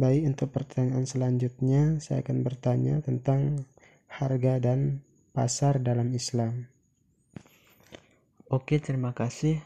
Baik, 0.00 0.32
untuk 0.32 0.48
pertanyaan 0.56 1.04
selanjutnya 1.04 2.00
saya 2.00 2.24
akan 2.24 2.40
bertanya 2.40 3.04
tentang 3.04 3.68
harga 4.08 4.56
dan 4.56 5.04
pasar 5.36 5.76
dalam 5.76 6.16
Islam. 6.16 6.72
Oke, 8.48 8.80
terima 8.80 9.12
kasih. 9.12 9.60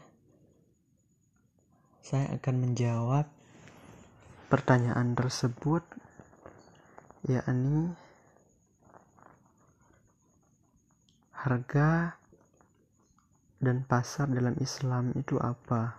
Saya 2.03 2.35
akan 2.35 2.55
menjawab 2.67 3.31
pertanyaan 4.51 5.15
tersebut 5.15 5.87
yakni 7.31 7.95
harga 11.31 12.19
dan 13.63 13.87
pasar 13.87 14.27
dalam 14.27 14.59
Islam 14.59 15.15
itu 15.15 15.39
apa? 15.39 15.95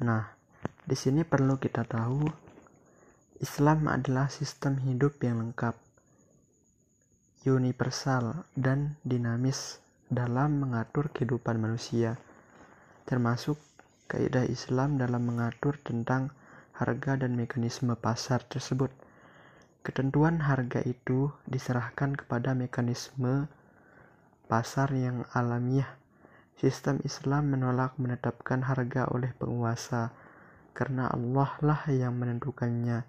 Nah, 0.00 0.32
di 0.88 0.96
sini 0.96 1.28
perlu 1.28 1.60
kita 1.60 1.84
tahu 1.84 2.45
Islam 3.36 3.84
adalah 3.92 4.32
sistem 4.32 4.80
hidup 4.80 5.20
yang 5.20 5.44
lengkap, 5.44 5.76
universal, 7.44 8.48
dan 8.56 8.96
dinamis 9.04 9.76
dalam 10.08 10.64
mengatur 10.64 11.12
kehidupan 11.12 11.60
manusia, 11.60 12.16
termasuk 13.04 13.60
kaidah 14.08 14.48
Islam 14.48 14.96
dalam 14.96 15.28
mengatur 15.28 15.76
tentang 15.84 16.32
harga 16.80 17.20
dan 17.20 17.36
mekanisme 17.36 17.92
pasar 17.92 18.40
tersebut. 18.40 18.88
Ketentuan 19.84 20.40
harga 20.40 20.80
itu 20.88 21.28
diserahkan 21.44 22.16
kepada 22.16 22.56
mekanisme 22.56 23.52
pasar 24.48 24.96
yang 24.96 25.28
alamiah. 25.36 25.92
Sistem 26.56 27.04
Islam 27.04 27.52
menolak 27.52 28.00
menetapkan 28.00 28.64
harga 28.64 29.12
oleh 29.12 29.28
penguasa 29.36 30.08
karena 30.72 31.12
Allah 31.12 31.52
lah 31.60 31.84
yang 31.92 32.16
menentukannya 32.16 33.04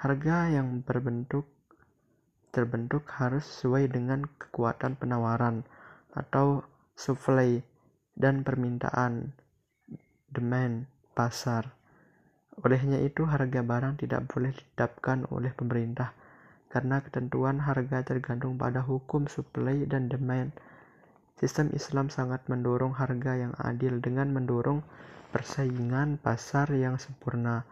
Harga 0.00 0.48
yang 0.48 0.80
berbentuk 0.80 1.44
terbentuk 2.56 3.04
harus 3.20 3.44
sesuai 3.44 3.92
dengan 3.92 4.24
kekuatan 4.24 4.96
penawaran 4.96 5.60
atau 6.16 6.64
supply 6.96 7.60
dan 8.16 8.40
permintaan 8.40 9.36
demand 10.32 10.88
pasar. 11.12 11.76
Olehnya 12.64 12.96
itu 13.04 13.28
harga 13.28 13.60
barang 13.60 14.00
tidak 14.00 14.24
boleh 14.32 14.56
ditetapkan 14.56 15.28
oleh 15.28 15.52
pemerintah 15.52 16.16
karena 16.72 17.04
ketentuan 17.04 17.60
harga 17.60 18.00
tergantung 18.00 18.56
pada 18.56 18.80
hukum 18.80 19.28
supply 19.28 19.84
dan 19.84 20.08
demand. 20.08 20.56
Sistem 21.36 21.76
Islam 21.76 22.08
sangat 22.08 22.48
mendorong 22.48 22.96
harga 22.96 23.36
yang 23.36 23.52
adil 23.60 24.00
dengan 24.00 24.32
mendorong 24.32 24.80
persaingan 25.28 26.16
pasar 26.16 26.72
yang 26.72 26.96
sempurna. 26.96 27.68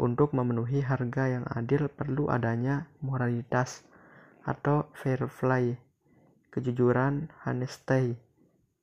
Untuk 0.00 0.32
memenuhi 0.32 0.80
harga 0.80 1.28
yang 1.28 1.44
adil 1.52 1.92
perlu 1.92 2.32
adanya 2.32 2.88
moralitas 3.04 3.84
atau 4.48 4.88
fair 4.96 5.28
play, 5.28 5.76
kejujuran, 6.48 7.28
honesty, 7.44 8.16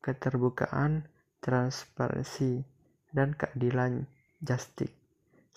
keterbukaan, 0.05 1.09
transparansi, 1.41 2.61
dan 3.17 3.33
keadilan 3.33 4.05
justice, 4.45 4.93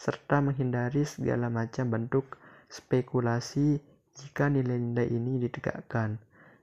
serta 0.01 0.41
menghindari 0.41 1.05
segala 1.05 1.53
macam 1.53 1.93
bentuk 1.93 2.41
spekulasi 2.73 3.85
jika 4.17 4.49
nilai-nilai 4.49 5.13
ini 5.13 5.45
ditegakkan. 5.45 6.17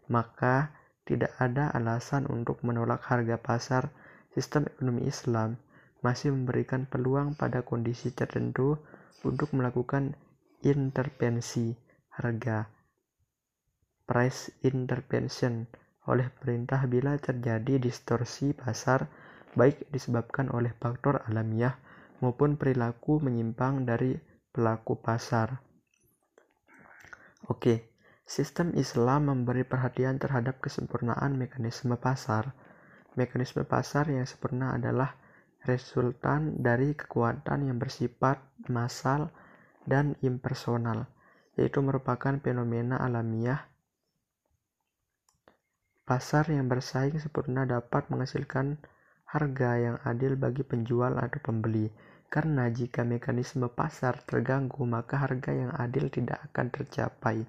Maka 0.10 0.74
tidak 1.06 1.38
ada 1.38 1.70
alasan 1.70 2.26
untuk 2.26 2.66
menolak 2.66 3.06
harga 3.06 3.38
pasar 3.38 3.94
sistem 4.34 4.66
ekonomi 4.74 5.06
Islam 5.06 5.62
masih 6.06 6.34
memberikan 6.34 6.86
peluang 6.86 7.34
pada 7.34 7.66
kondisi 7.66 8.14
tertentu 8.14 8.78
untuk 9.26 9.54
melakukan 9.58 10.14
intervensi 10.62 11.74
harga 12.14 12.70
price 14.08 14.56
intervention 14.64 15.68
oleh 16.08 16.32
pemerintah 16.40 16.88
bila 16.88 17.20
terjadi 17.20 17.76
distorsi 17.78 18.56
pasar 18.56 19.12
baik 19.54 19.92
disebabkan 19.92 20.48
oleh 20.56 20.72
faktor 20.80 21.20
alamiah 21.28 21.76
maupun 22.24 22.56
perilaku 22.56 23.20
menyimpang 23.20 23.84
dari 23.84 24.16
pelaku 24.56 24.98
pasar. 24.98 25.60
Oke, 27.52 27.94
sistem 28.24 28.74
Islam 28.80 29.30
memberi 29.30 29.68
perhatian 29.68 30.18
terhadap 30.18 30.64
kesempurnaan 30.64 31.36
mekanisme 31.38 31.94
pasar. 32.00 32.56
Mekanisme 33.20 33.68
pasar 33.68 34.10
yang 34.10 34.26
sempurna 34.26 34.74
adalah 34.78 35.14
resultan 35.66 36.62
dari 36.62 36.94
kekuatan 36.94 37.72
yang 37.72 37.82
bersifat 37.82 38.38
massal 38.70 39.32
dan 39.88 40.20
impersonal, 40.20 41.08
yaitu 41.56 41.80
merupakan 41.80 42.36
fenomena 42.44 43.00
alamiah. 43.00 43.66
Pasar 46.08 46.48
yang 46.52 46.72
bersaing 46.72 47.20
sempurna 47.20 47.68
dapat 47.68 48.08
menghasilkan 48.08 48.80
harga 49.28 49.72
yang 49.76 49.98
adil 50.08 50.40
bagi 50.40 50.64
penjual 50.64 51.20
atau 51.20 51.40
pembeli, 51.44 51.92
karena 52.32 52.72
jika 52.72 53.04
mekanisme 53.04 53.68
pasar 53.72 54.24
terganggu, 54.24 54.84
maka 54.88 55.20
harga 55.20 55.52
yang 55.52 55.72
adil 55.76 56.08
tidak 56.08 56.44
akan 56.52 56.72
tercapai. 56.72 57.44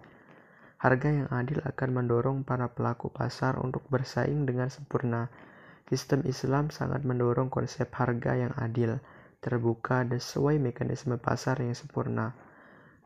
Harga 0.79 1.11
yang 1.11 1.29
adil 1.35 1.59
akan 1.67 1.89
mendorong 1.91 2.39
para 2.47 2.71
pelaku 2.71 3.11
pasar 3.11 3.59
untuk 3.59 3.83
bersaing 3.91 4.47
dengan 4.47 4.71
sempurna 4.71 5.27
Sistem 5.89 6.21
Islam 6.29 6.69
sangat 6.69 7.01
mendorong 7.01 7.49
konsep 7.49 7.89
harga 7.97 8.37
yang 8.37 8.53
adil, 8.61 9.01
terbuka, 9.41 10.05
dan 10.05 10.21
sesuai 10.21 10.61
mekanisme 10.61 11.17
pasar 11.17 11.65
yang 11.65 11.73
sempurna. 11.73 12.37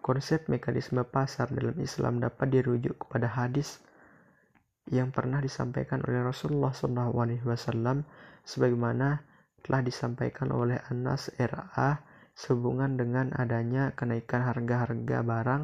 Konsep 0.03 0.51
mekanisme 0.51 1.07
pasar 1.07 1.47
dalam 1.55 1.79
Islam 1.79 2.19
dapat 2.19 2.51
dirujuk 2.51 3.07
kepada 3.07 3.31
hadis 3.31 3.79
yang 4.91 5.15
pernah 5.15 5.39
disampaikan 5.39 6.03
oleh 6.03 6.27
Rasulullah 6.27 6.75
SAW 6.75 8.03
sebagaimana 8.43 9.23
telah 9.63 9.83
disampaikan 9.87 10.51
oleh 10.51 10.83
Anas 10.91 11.31
RA 11.39 12.03
sehubungan 12.35 12.99
dengan 12.99 13.31
adanya 13.39 13.95
kenaikan 13.95 14.43
harga-harga 14.43 15.23
barang 15.23 15.63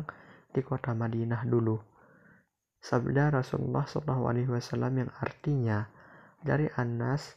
di 0.55 0.63
kota 0.63 0.95
Madinah 0.95 1.43
dulu. 1.51 1.83
Sabda 2.79 3.35
Rasulullah 3.35 3.83
SAW 3.91 4.95
yang 4.95 5.11
artinya 5.19 5.98
dari 6.43 6.71
Anas 6.79 7.35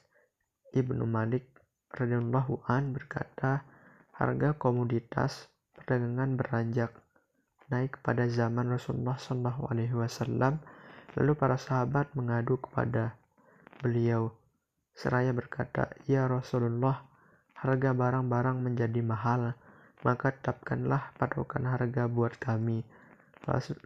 Ibnu 0.72 1.04
Malik 1.10 1.48
radhiyallahu 1.92 2.64
an 2.70 2.96
berkata, 2.96 3.66
harga 4.16 4.54
komoditas 4.56 5.50
perdagangan 5.74 6.38
beranjak 6.38 6.94
naik 7.72 8.04
pada 8.04 8.28
zaman 8.28 8.68
Rasulullah 8.68 9.16
Shallallahu 9.16 9.72
Alaihi 9.72 9.96
Wasallam. 9.96 10.60
Lalu 11.16 11.34
para 11.36 11.56
sahabat 11.56 12.12
mengadu 12.16 12.60
kepada 12.60 13.16
beliau 13.80 14.32
seraya 14.92 15.32
berkata, 15.32 15.92
Ya 16.08 16.28
Rasulullah, 16.28 17.08
harga 17.56 17.96
barang-barang 17.96 18.60
menjadi 18.60 19.00
mahal, 19.00 19.56
maka 20.04 20.36
tetapkanlah 20.36 21.16
patokan 21.16 21.68
harga 21.68 22.12
buat 22.12 22.36
kami. 22.40 22.84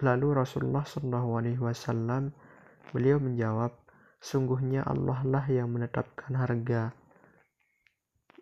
Lalu 0.02 0.28
Rasulullah 0.36 0.84
Shallallahu 0.84 1.30
Alaihi 1.40 1.62
Wasallam 1.62 2.34
beliau 2.92 3.22
menjawab, 3.22 3.72
Sungguhnya 4.26 4.82
Allah 4.82 5.22
lah 5.22 5.46
yang 5.46 5.70
menetapkan 5.70 6.34
harga, 6.34 6.90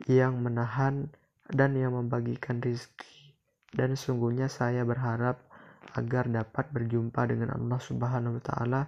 yang 0.07 0.39
menahan 0.39 1.11
dan 1.51 1.75
yang 1.75 1.91
membagikan 1.91 2.63
rizki. 2.63 3.35
Dan 3.67 3.99
sungguhnya 3.99 4.47
saya 4.47 4.87
berharap 4.87 5.43
agar 5.99 6.31
dapat 6.31 6.71
berjumpa 6.71 7.27
dengan 7.27 7.51
Allah 7.59 7.83
Subhanahu 7.83 8.39
wa 8.39 8.43
taala 8.47 8.81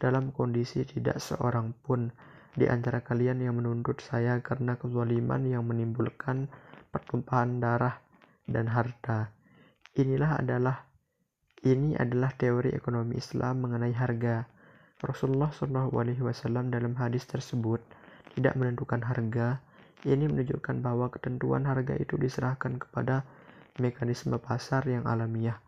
dalam 0.00 0.32
kondisi 0.32 0.88
tidak 0.88 1.20
seorang 1.20 1.76
pun 1.84 2.08
di 2.56 2.64
antara 2.64 3.04
kalian 3.04 3.44
yang 3.44 3.60
menuntut 3.60 4.00
saya 4.00 4.40
karena 4.40 4.80
kezaliman 4.80 5.44
yang 5.44 5.68
menimbulkan 5.68 6.48
pertumpahan 6.88 7.60
darah 7.60 8.00
dan 8.48 8.72
harta. 8.72 9.36
Inilah 10.00 10.40
adalah 10.40 10.88
ini 11.66 11.92
adalah 11.98 12.32
teori 12.32 12.72
ekonomi 12.72 13.20
Islam 13.20 13.68
mengenai 13.68 13.92
harga. 13.92 14.57
Rasulullah 14.98 15.54
Shallallahu 15.54 15.94
Alaihi 15.94 16.26
Wasallam 16.26 16.74
dalam 16.74 16.98
hadis 16.98 17.22
tersebut 17.22 17.78
tidak 18.34 18.58
menentukan 18.58 18.98
harga. 18.98 19.62
Ini 20.02 20.26
menunjukkan 20.26 20.82
bahwa 20.82 21.06
ketentuan 21.14 21.62
harga 21.70 21.94
itu 21.94 22.18
diserahkan 22.18 22.82
kepada 22.82 23.22
mekanisme 23.78 24.34
pasar 24.42 24.82
yang 24.90 25.06
alamiah. 25.06 25.62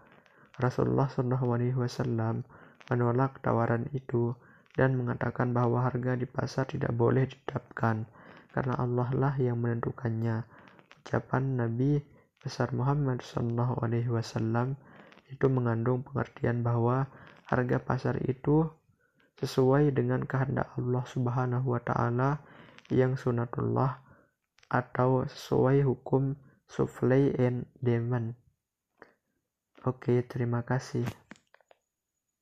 Rasulullah 0.59 1.07
Shallallahu 1.07 1.47
Alaihi 1.47 1.79
Wasallam 1.79 2.43
menolak 2.91 3.39
tawaran 3.39 3.87
itu 3.95 4.35
dan 4.75 4.99
mengatakan 4.99 5.55
bahwa 5.55 5.87
harga 5.87 6.19
di 6.19 6.27
pasar 6.27 6.67
tidak 6.67 6.91
boleh 6.91 7.31
ditetapkan 7.31 8.11
karena 8.51 8.75
Allah 8.83 9.15
lah 9.15 9.35
yang 9.39 9.63
menentukannya. 9.63 10.43
Ucapan 11.07 11.55
Nabi 11.55 12.03
besar 12.43 12.75
Muhammad 12.75 13.23
Shallallahu 13.23 13.79
Alaihi 13.79 14.11
Wasallam 14.11 14.75
itu 15.31 15.47
mengandung 15.47 16.03
pengertian 16.03 16.67
bahwa 16.67 17.07
harga 17.47 17.79
pasar 17.79 18.19
itu 18.27 18.67
sesuai 19.41 19.97
dengan 19.97 20.23
kehendak 20.29 20.69
Allah 20.77 21.05
Subhanahu 21.09 21.73
wa 21.73 21.81
taala 21.81 22.45
yang 22.93 23.17
sunatullah 23.17 24.05
atau 24.69 25.25
sesuai 25.27 25.83
hukum 25.83 26.37
supply 26.69 27.33
and 27.41 27.67
demand 27.81 28.37
Oke, 29.81 30.21
terima 30.29 30.61
kasih. 30.61 31.09